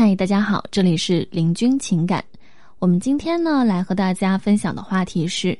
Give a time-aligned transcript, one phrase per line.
[0.00, 2.24] 嗨，大家好，这里是林君情感。
[2.78, 5.58] 我们今天呢，来和大家分享的话题是：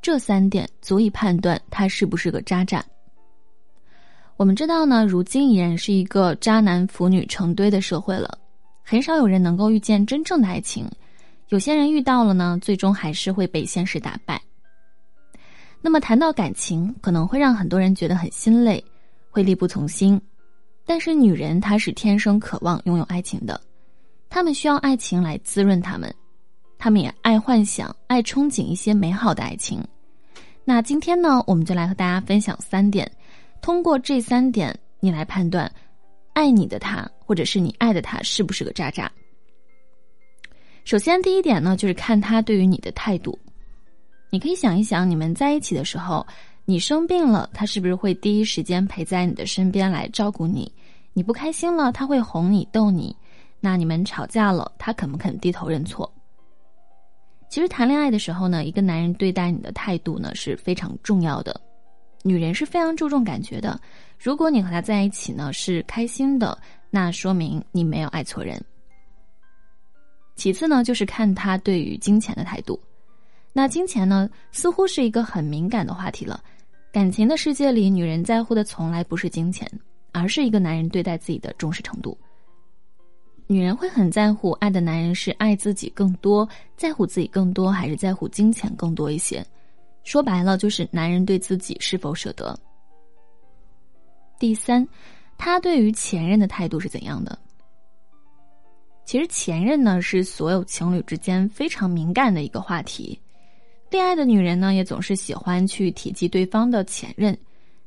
[0.00, 2.80] 这三点足以判断他是不是个渣渣。
[4.36, 8.38] 我们知道呢，如今已然是一个渣男腐女成堆的社会了，
[8.84, 10.88] 很少有人能够遇见真正的爱情。
[11.48, 14.40] 有些人遇到了呢，最终还是会被现实打败。
[15.80, 18.82] 那么谈到感情，可能会让很多人觉得很心累，
[19.28, 20.22] 会力不从心。
[20.86, 23.60] 但是女人她是天生渴望拥有爱情的，
[24.32, 26.10] 他们需要爱情来滋润他们，
[26.78, 29.86] 他们也爱幻想、爱憧憬一些美好的爱情。
[30.64, 33.06] 那今天呢，我们就来和大家分享三点，
[33.60, 35.70] 通过这三点，你来判断
[36.32, 39.12] 爱你的他或者是你爱的他是不是个渣渣。
[40.86, 43.38] 首先，第一点呢，就是看他对于你的态度。
[44.30, 46.26] 你可以想一想，你们在一起的时候。
[46.64, 50.72] 你生病了，他是不是会第一时间陪在你的身边来照顾你？
[51.12, 53.14] 你不开心了，他会哄你逗你。
[53.64, 56.12] 那你们吵架了，他肯不肯低头认错？
[57.48, 61.58] 其实谈恋爱的时候呢，一个男人对待你的态度呢是非常重要的。
[62.24, 63.80] 女人是非常注重感觉的。
[64.18, 66.58] 如果你和他在一起呢是开心的，
[66.90, 68.60] 那说明你没有爱错人。
[70.34, 72.80] 其次呢，就是看他对于金钱的态度。
[73.52, 76.42] 那金钱呢，似乎是一个很敏感的话题了。
[76.90, 79.70] 感情的世界里，女人在乎的从来不是金钱，
[80.10, 82.16] 而是一个男人对待自己的重视程度。
[83.52, 89.44] 女人会很在乎爱的男人是爱自己更多，在乎自己更多，还是在乎金钱更多一些？
[90.04, 92.58] 说白了，就是男人对自己是否舍得。
[94.38, 94.88] 第三，
[95.36, 97.38] 他对于前任的态度是怎样的？
[99.04, 103.20] 其实前任呢，是所有情侣之间非常敏感的一个话题。
[103.90, 107.36] 恋爱的女人呢，也总是喜欢去提及对方的前任，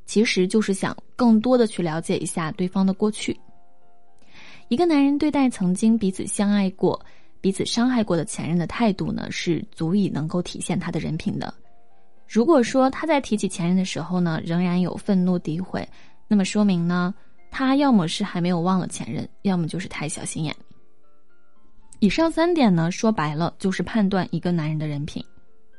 [0.05, 3.36] 其实就是想更多的去了解一下对方的过去。
[4.76, 7.00] 一个男人对待曾经彼此相爱过、
[7.40, 11.54] 彼此伤害过的前任的态度呢，是足以能够体现他的人品的。
[12.28, 15.88] 如果说他在提起前任的时候呢，仍然有愤怒诋毁，
[16.27, 17.16] 那么说明呢，
[17.49, 20.54] 他要么是还没有忘了前任，要么就是太小心眼。
[22.02, 25.23] 以上三点呢，说白了就是判断一个男人的人品。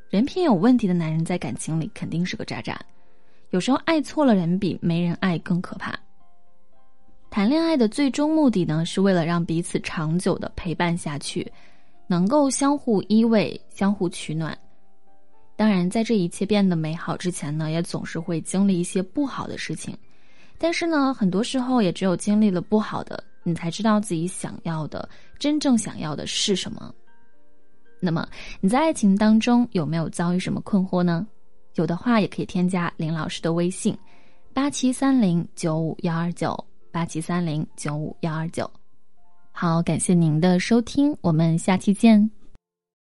[0.08, 2.80] 人品有问题的男人在感情里肯定是个渣渣，
[3.50, 5.94] 有时候爱错了人比没人爱更可怕。
[7.36, 11.46] 谈恋爱的最终目的呢，是为了让彼此长久的陪伴下去，
[12.06, 14.56] 能够相互依偎、相互取暖。
[15.54, 19.94] 当然，在这一切变得美好之前呢，也总是会经历一些不好的事情。
[20.56, 25.06] 但是呢，很多时候也只有经历了不好的，你才知道自己想要的、
[25.38, 26.90] 真正想要的是什么。
[28.00, 28.26] 那么
[28.62, 31.26] 你在爱情当中有没有遭遇什么困惑呢？
[31.74, 33.94] 有的话也可以添加林老师的微信：
[34.54, 36.58] 八七三零九五幺二九
[36.96, 38.70] 八七三零九五幺二九。
[39.52, 42.30] 好，感谢您的收听，我们下期见。